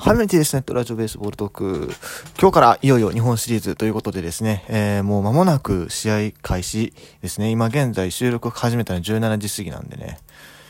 [0.00, 1.90] 初めてですね、ラジオベースボールトーク。
[2.40, 7.50] 今日からいよいよ日本シリーズということでですね、えー、もう間もなく試合開始ですね。
[7.50, 10.18] 今現在収録始めたの17時過ぎなんでね。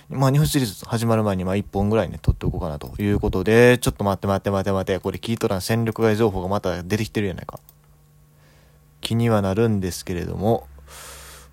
[0.09, 7.61] まあ日本シリーズ始まる前にまあ1本ぐらいね、撮っておこうかなということで、ちょっと待って待って待って待って、これ聞いとらん戦力外情報がまた出てきてるやないか。
[9.01, 10.67] 気にはなるんですけれども、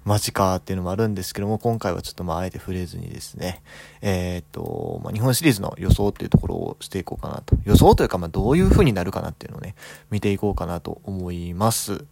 [0.07, 3.61] マジかっていうのもあるんですけども、今回はちょっとまああえて触れずにですね、
[4.01, 7.57] えー、っと、まあ、日本シリーズの予想っていうところをしていこうかなと。
[7.65, 9.75] 予想というか、まあどういう風になるかなっていうのをね、
[10.09, 12.05] 見ていこうかなと思います。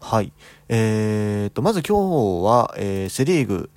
[0.00, 0.32] はい。
[0.68, 3.68] えー、っと、まず今日は、えー、セリーグ、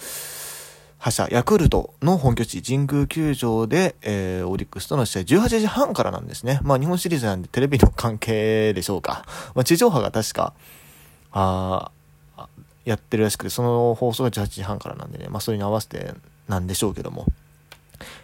[0.99, 6.59] 覇者、ヤクルトの本拠地、神宮球場で、えー、オリックスとの試合18時半からなんですね。
[6.61, 9.25] まあ日本シリーズなんでテレビの関係でしょうか。
[9.55, 10.53] まあ地上波が確か、
[11.31, 11.89] あ
[12.85, 16.13] やってるらしくて、その放送が18時半からなんでね、まあそれに合わせて
[16.47, 17.25] なんでしょうけども。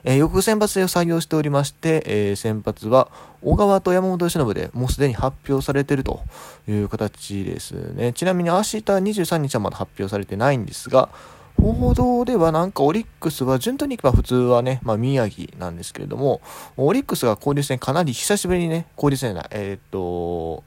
[0.04, 3.10] えー、翌先発制を採用しておりまして、えー、先発は
[3.44, 6.22] 小川と山本由伸でもうすでに発表されていると
[6.68, 8.14] いう形ですね。
[8.14, 11.10] ちなみに明日23日はまだ発表されてないんですが、
[11.58, 16.42] 報道ではなんかオリックスは順当にいけば普通はね、まあ宮城なんですけれども、
[16.78, 20.64] オリックスが交流戦かなり久しぶりにね、交流戦だ、えー、っと、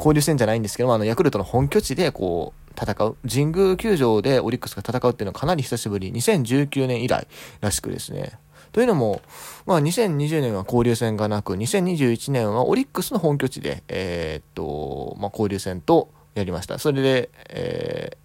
[0.00, 3.16] 交流戦じゃないんですけど、あの、ヤクルトの本拠地で、こう、戦う。
[3.28, 6.10] 神宮球場でオリックスが戦うっていうのはかなり久しぶり。
[6.12, 7.28] 2019年以来
[7.60, 8.38] らしくですね。
[8.72, 9.20] というのも、
[9.66, 16.78] まあ、2020年は交流戦がなく、2021年はオリックスの本拠地で、えー、っと、まあ、交流戦とやりました。
[16.78, 18.16] それで、え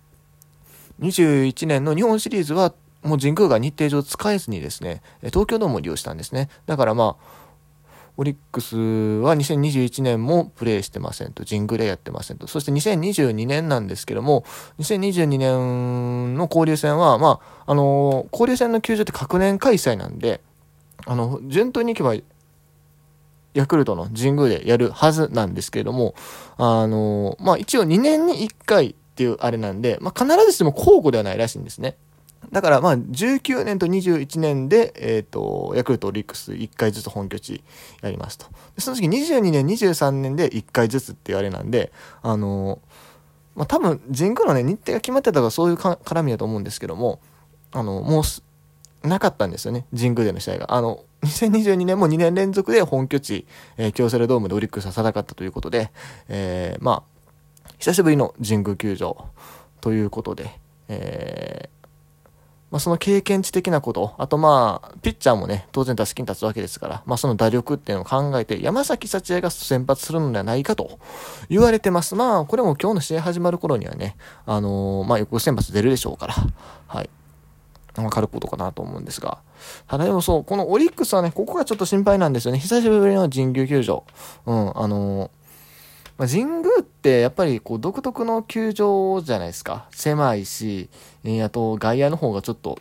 [1.02, 2.74] ー、21年の日本シリーズは、
[3.04, 6.50] もう神宮が日程上使えずにですね、東京ドームを利用したんですね。
[6.66, 7.45] だからまあ、
[8.18, 12.48] オリックスは2021年もプレーしてませんと、ジングレーやってませんと。
[12.48, 14.46] そして2022年なんですけども、
[14.80, 20.42] 2022年の交流戦は、まあ、あのー、交流戦の球場って各年開催なんで、
[21.06, 22.16] あの、順当にいけば、
[23.54, 26.16] ヤクルトの神宮でやるはずなんですけれども、
[26.58, 31.98] あのー、まあ一応2年に1回っていうあれなんで、まあ必ずしも交互ではないらしいんですね。
[32.52, 37.64] だからまあ19年と21年で、え、ー、と、ヤクルト、オリックス1回ずつ本拠地
[38.02, 38.46] やりますと。
[38.78, 41.92] その時22年、23年で1回ずつっていうあれなんで、
[42.22, 42.80] あの
[43.56, 47.20] まあ多分神宮のね、日程が決まってたからそういう絡みだと思うんですけども、
[47.72, 50.74] あの、もうなかったんですよね、神宮での試合が。
[50.74, 53.46] あの、2022年も2年連続で本拠地、
[53.78, 55.92] えー、京セラドームでオリックスは戦ったということで、
[56.28, 59.26] えー、まあ、久しぶりの神宮球場
[59.82, 61.75] ということで、えー、
[62.76, 71.00] まあ、その経験値的なこと、あとまあ、ピッチャーもね、当然打席に立つわけですから、まあその打力っていうのを考えて、山崎幸也が先発するのではないかと
[71.48, 72.16] 言われてます。
[72.16, 76.36] まあ、これも今日の試合始まる頃にはね、あのー、まあ横先発出るでしょうから、
[76.88, 77.10] はい。
[77.96, 79.38] わかることかなと思うんですが。
[79.88, 82.60] ただでもそう、このオリックスはね、ここがちょっと心配なんですよね。
[82.60, 84.04] 久しぶりの神宮球場。
[84.48, 85.30] うん、あのー
[86.18, 89.88] まあ、神宮ってやっぱりこう独特の球場じゃないですか。
[89.92, 90.90] 狭いし、
[91.24, 92.80] えー、あと外野の方がちょっと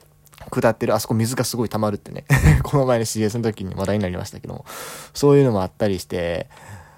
[0.51, 2.25] 下ってる、あそこ水がすごい溜まるってね。
[2.63, 4.65] この前の CS の時に話題になりましたけども、
[5.13, 6.49] そういうのもあったりして、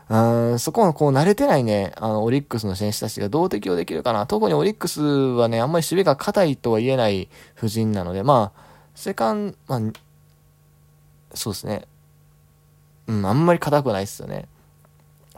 [0.08, 4.26] うんそこのこう慣れてないね、あの、オリックスの選手たちがどう適応できるかな。
[4.26, 8.60] 特にオリックスはね、あんまり守備が硬いとは言えない布陣なので、まあ、
[8.94, 9.80] セカン、まあ、
[11.34, 11.86] そうですね。
[13.08, 14.46] うん、あんまり硬くないっすよね。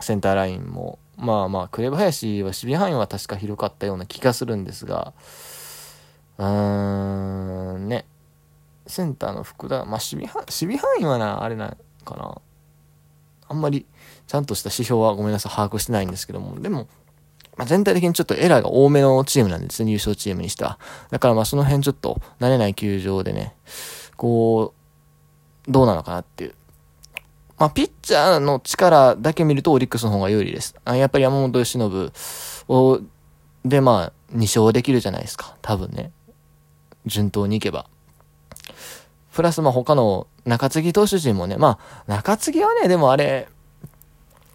[0.00, 0.99] センターラインも。
[1.19, 5.12] まあまあ、紅林は守備範囲は確か広かったような気がするんですが、
[6.39, 8.06] うーん、ね。
[8.87, 12.41] センターの福田、まあ守備範守備範囲はな、あれなかな。
[13.49, 13.84] あんまり
[14.27, 16.87] ちゃんとした指標はごめんなさい、把握してないんですけども、でも、
[17.56, 20.79] まあ、全体的にちょっとエラーが多めのチームなんですね、優勝チームにしては。
[21.11, 23.56] だからまあその辺ちょっと慣れない球場でね、
[24.17, 24.73] こ
[25.67, 26.55] う、どうなのかなっていう。
[27.58, 30.76] まあ、ピッチャーの力だけ見るとオリックスの方が有利です。
[30.84, 32.12] あやっぱり山本由伸
[32.69, 33.00] を、
[33.64, 35.56] で、まあ、2勝できるじゃないですか。
[35.60, 36.12] 多分ね。
[37.06, 37.86] 順当にいけば。
[39.32, 43.49] プラス、まあ、他の中継ぎ投手陣もね、まあ、中継ぎはね、でもあれ、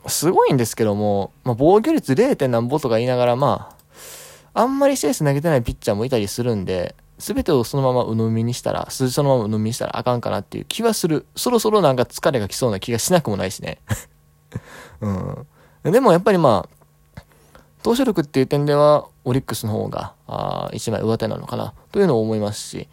[0.08, 2.48] すごいんですけども、まあ、防御率 0.
[2.48, 3.76] 何ぼとか言いながら、ま
[4.54, 11.26] あ、あんまりセース投げてないピッチャーもいたりするんで、すべてをそのまま鵜呑みにしたら、数字そのまま鵜呑みにしたらあかんかなっていう気はする。
[11.36, 13.80] そろそろなんか疲れが来そうな気がしなくもないしね。
[15.02, 15.48] うん。
[15.92, 17.22] でもやっぱりまあ、
[17.84, 22.88] 投手力っていう点では、オリックスの方が、あ一枚上手なのかな、というのを思いますし。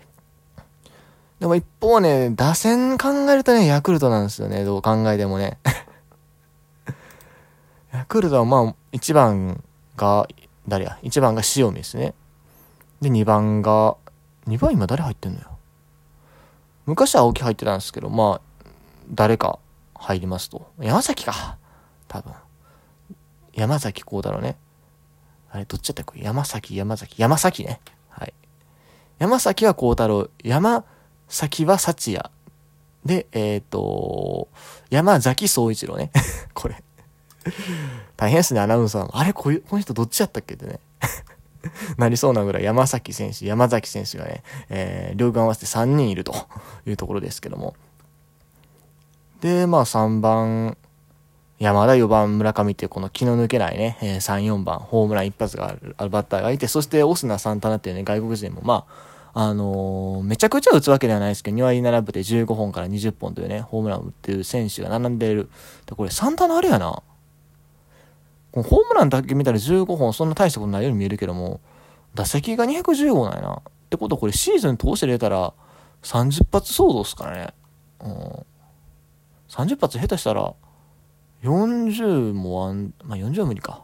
[1.39, 5.59] でも一方ね、打線考えるとね、ヤクルトなんですよね、どう考えてもね。
[7.93, 9.63] ヤクルトはまあ、1番
[9.97, 10.29] が、
[10.69, 12.15] 誰や ?1 番が塩見ですね。
[13.01, 13.97] で、2番が、
[14.51, 15.59] 2番今誰入ってんのよ。
[16.87, 18.67] 昔は青木入ってたんですけど、まあ、
[19.13, 19.61] 誰か
[19.95, 20.73] 入りますと。
[20.81, 21.57] 山崎か。
[22.09, 22.33] 多分。
[23.55, 24.57] 山崎幸太郎ね。
[25.53, 26.21] あれ、どっちだったっけ？
[26.23, 27.81] 山崎、山崎、山崎ね。
[28.09, 28.35] はい。
[29.21, 30.85] 山崎は幸太郎、山
[31.29, 32.31] 崎は幸也。
[33.05, 34.49] で、えっ、ー、と、
[34.91, 36.11] 山崎総一郎ね。
[36.55, 36.83] これ。
[38.17, 39.17] 大変ですね、アナウンサーも。
[39.17, 40.81] あれ、こういう、この人どっちやったっけってね。
[41.99, 46.35] なりそうなぐらい山崎選手、山崎選手がね、えー、両軍合わせて3人いると
[46.87, 47.75] いうところですけども。
[49.41, 50.77] で、まあ3番、
[51.59, 65.49] 山田4番村上っていうこの気の抜けないね、えー、3、4番、ホームラン一発があるあるバッターがいて、そしてオスナ・サンタナっていうね、外国人もまあ、あのー、めちゃくちゃ打つわけではないですけど、2割並ぶで15本から20本というね、ホームランを打ってる選手が並んでいる。
[65.87, 67.03] で、これサンタナあれやな。
[68.53, 71.61] ホームランだけ見たら15本そんな大したことないように見えるけども、
[72.15, 73.55] 打席が215なんやな。
[73.55, 75.53] ってことはこれシーズン通して出たら
[76.03, 77.55] 30発騒動っすからね。
[78.01, 78.47] うん。
[79.49, 80.55] 30発下手したら
[81.43, 83.83] 40もあん、まあ、40は無理か。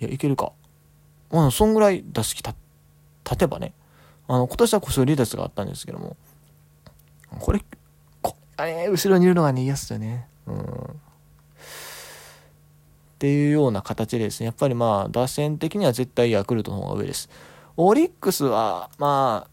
[0.00, 0.52] いや、いけるか。
[1.30, 2.54] まあ、そんぐらい打席立
[3.36, 3.74] てばね。
[4.28, 6.16] あの、今年は故障離脱があったんですけども。
[7.38, 7.64] これ、
[8.22, 10.28] こあれ、後ろにいるのがね、嫌っすよね。
[10.46, 11.00] うん。
[13.18, 17.28] っていうような形でですね、やっぱりまあ、打線的には絶対ヤクルトの方が上です。
[17.76, 19.50] オリックスは、まあ、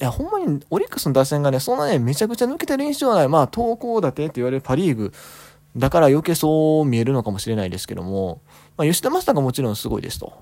[0.00, 3.28] いや、ほんまにオリックスの打線がね、そんなね、めちゃくちゃ抜けてる印象はない。
[3.28, 5.12] まあ、投稿立てって言われるパリーグ
[5.76, 8.40] だから余計そう見えるのかもしれないですけども、
[8.76, 10.32] まあ、吉田正尚がもちろんすごいですと。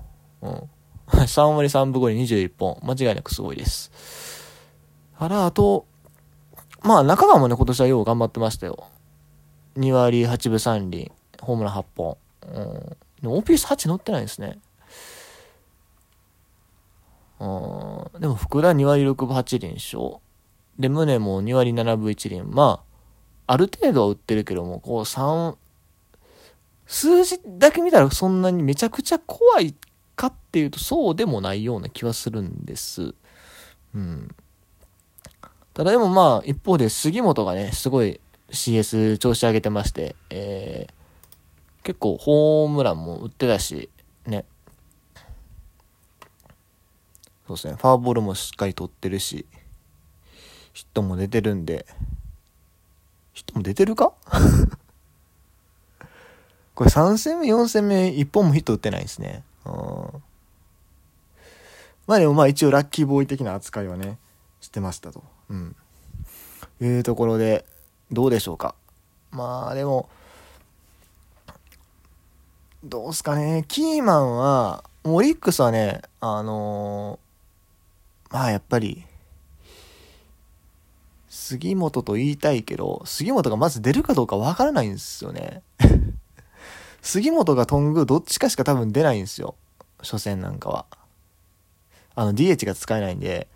[0.43, 0.63] うん。
[1.09, 2.79] 3割3分後に21本。
[2.83, 3.91] 間違いなくすごいです。
[5.19, 5.87] あら、あと、
[6.83, 8.85] まあ、中川もね、今年はよう頑張ってましたよ。
[9.77, 12.19] 2割8分3厘、ホームラン8本。
[12.47, 12.97] うん。
[13.23, 14.59] でも OPS8 乗ってないですね。
[17.41, 18.21] うん。
[18.21, 20.21] でも福田2割6分8厘でしょ。
[20.79, 22.45] で、宗も2割7分1厘。
[22.45, 22.83] ま
[23.47, 25.57] あ、ある程度は売ってるけども、こう3、
[26.87, 29.75] 数字だけ見たらそんなにめちゃくちゃ怖い
[30.15, 33.15] かっていうとそうでもないような気はするんです。
[33.95, 34.35] うん。
[35.75, 38.21] ただでもまあ、一方で杉本がね、すごい
[38.51, 40.96] CS 調子上げてまして、えー、
[41.87, 43.89] 結構ホームランも打ってたし、
[44.27, 44.45] ね。
[47.47, 47.75] そうですね。
[47.75, 49.47] ファーボールもしっかり取ってるし、
[50.73, 51.87] ヒットも出てるんで、
[53.35, 54.15] ヒットも出てるか？
[56.75, 59.45] これ3戦目、4戦目、1本もヒット打ってないですね。
[59.65, 59.73] うん。
[62.09, 64.19] まあでもまあ一応ラッキーボーイ的な扱いはね、
[64.61, 65.23] してましたと。
[65.51, 65.77] うん。
[66.81, 67.65] いうところで、
[68.11, 68.75] どうでしょうか。
[69.31, 70.09] まあでも、
[72.87, 73.65] どうすかね。
[73.67, 79.05] キーマンは、オリックスはね、あのー、まあやっぱり、
[81.29, 85.63] 杉本と言いたいけど、杉本がまず出るかどうかわからないんですよね。
[87.03, 89.57] 杉本がトングどっちかしか多分出ないんですよ。
[89.99, 90.87] 初戦なんかは。
[92.15, 93.49] あの、DH が使えないんで。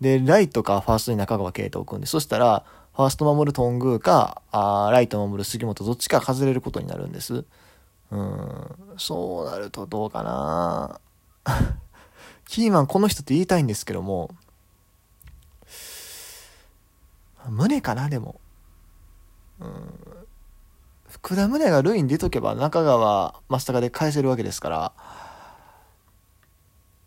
[0.00, 2.64] で、ライトかファーストに中川圭太を置くんで、そしたら、
[2.94, 7.44] ファースト守るトングか、あライト守る杉本どっちか外れることになるんです。
[8.10, 11.00] うん、そうなるとどうかな
[12.46, 14.30] キーマンこの人って言いたいんですけども、
[17.48, 18.40] 胸かな、でも。
[19.60, 20.26] うん。
[21.08, 24.92] 福田胸が塁に出とけば中川、増高で返せるわけですから、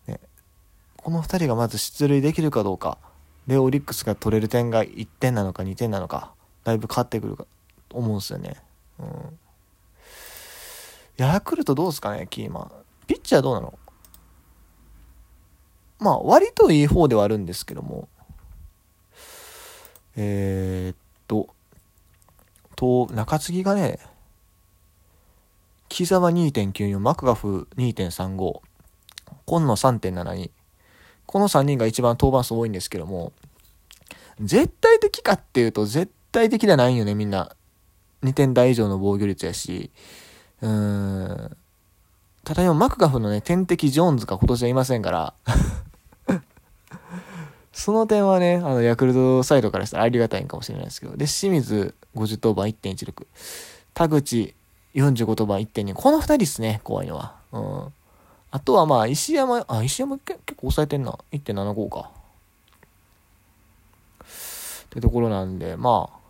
[0.07, 0.19] ね、
[0.97, 2.97] この2人がまず出塁できるかどうか、
[3.47, 7.45] で、オリックスが取れる点が1点なのか2点なのか、だいぶ変わってくるか、
[7.91, 8.55] 思うんですよね。
[8.99, 9.39] うん。
[11.17, 12.71] ヤクルトどうすかね、キーマン。
[13.07, 13.77] ピッチャーどうなの？
[15.99, 18.07] まあ、割といい方ではあるんですけども。
[20.15, 21.49] えー、っと、
[22.75, 23.99] と、中継ぎがね、
[25.89, 28.61] 木沢2.94、マクガフ2.35、
[29.45, 30.51] 今野3.72。
[31.25, 33.31] この3人が一番登板数多いんですけども、
[34.41, 37.55] 絶対的かっていうと絶対的ではないよね、みんな。
[38.23, 39.91] 2点台以上の防御率やし、
[40.63, 41.57] うん。
[42.45, 45.33] ただ今、マクガフのね、天敵ジョーンズが今年はいませんから
[47.73, 51.17] その点はね、あの、ヤクルトサイドからしたらありがたいんかもしれないですけど。
[51.17, 53.25] で、清水50登板1.16。
[53.93, 54.55] 田口
[54.95, 55.93] 45登板1.2。
[55.93, 57.35] この2人ですね、怖いのは。
[57.51, 57.93] うん。
[58.51, 61.17] あとはまあ、石山、あ、石山結構抑えてんな。
[61.33, 62.09] 1.75か。
[64.21, 66.23] ってところなんで、まあ。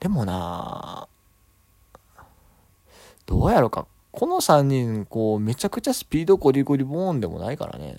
[0.00, 0.97] でもな
[3.28, 3.86] どうやろか。
[4.10, 7.98] この3人、こう、めちゃくちゃスピードゴリゴリボーンでもないからね。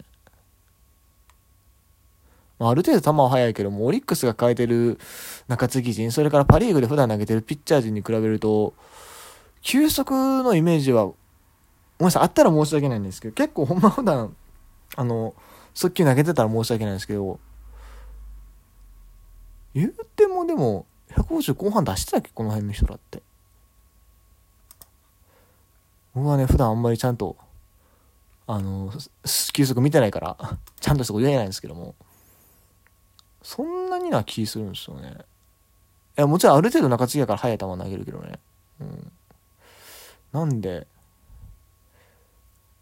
[2.58, 5.00] あ、ある程度球は速いけども、オリックスが変えてる
[5.48, 8.74] 中継ぎ陣、それからパリーグで普段投げてるピッチャー陣に比べると、
[9.62, 11.14] 球速のイメージは、ご
[12.00, 14.36] めんなさい、あったら申し訳ないんですけど、結構ほんま普段、
[14.96, 15.36] あの、
[15.76, 17.40] 速球投げてたら申し訳ないんですけど、
[19.76, 22.32] 言うてもでも、150後半出してたっけ？
[22.34, 23.22] この辺の人らって。
[26.20, 27.38] 僕はね、普段あんまりちゃんと、
[28.46, 28.92] あの、
[29.54, 30.38] 球速見てないから、
[30.82, 31.96] ちゃんとしたこと言えないんですけども、
[33.42, 35.20] そんなにな気するんですよね。
[36.18, 38.38] いや、もちろんある程度中継ぎやから速い球投げるけどね。
[38.82, 39.12] うん。
[40.34, 40.88] なんで、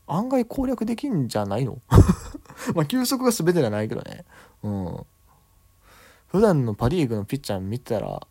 [0.08, 1.79] 案外攻略できんじゃないの？
[2.74, 4.25] まあ、球速が全てじゃないけどね。
[4.63, 5.06] うん。
[6.29, 8.25] 普段のパ・リーグのピッチャー見たら、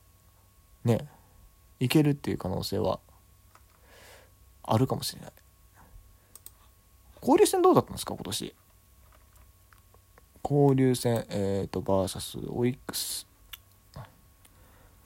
[0.85, 1.07] ね、
[1.79, 2.99] いけるっていう可能性は
[4.67, 5.33] あるかもしれない。
[7.21, 8.55] 交流戦どうだったんですか、今年。
[10.45, 13.27] 交流戦、えっ、ー、と、バーサス、オリックス。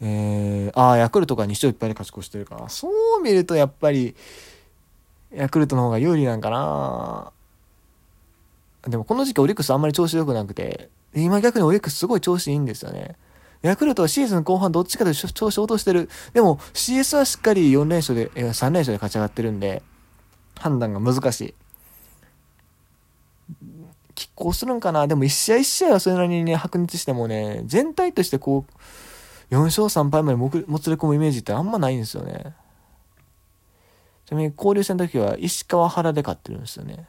[0.02, 2.88] えー、ああ、ヤクルトが2勝1敗で勝ち越してるから、そ
[3.18, 4.14] う見るとやっぱり、
[5.34, 7.32] ヤクルトの方が有利なんかな
[8.88, 13.16] でもこの時期オリックスあんまり調子良くなくて、今逆にオリックスすごい調子いいんですよね。
[13.62, 16.08] ヤクルトはシーズン後半どっちかで調子落としてる。
[16.32, 19.82] でも CS はしっかり4連勝で、3連勝で勝ち上がってるんで、
[20.58, 21.54] 判断が難しい。
[24.14, 25.06] 拮抗するんかな？
[25.06, 28.64] でも1試合1試合はそれなりにね、白熱してもね、全体としてこ
[29.50, 32.54] う、4勝3敗までもつれ込むイメージってあんまないんですよね。
[34.26, 37.06] ちなみに交流戦の時は石川原で勝ってるんですよね。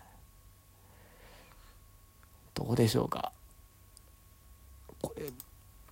[2.54, 3.32] どうでしょうか？
[5.02, 5.26] これ、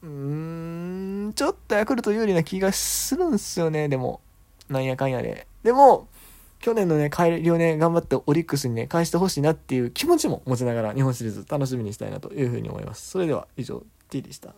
[0.02, 4.22] うーん、ちょっとヤクルト有利な気がするんすよね、でも。
[4.70, 5.48] なんやかんやで。
[5.64, 6.08] でも、
[6.60, 13.10] 去年のね、帰りをね、頑張ってオリックスにね、返してほしいなっていう気持ちも持ちながら日本シリーズ楽しみにしたいなというふうに思います。
[13.10, 14.54] それでは以上、T でした。